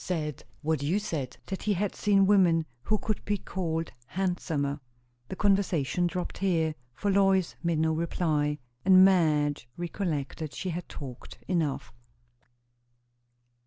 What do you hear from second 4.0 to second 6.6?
handsomer." The conversation dropped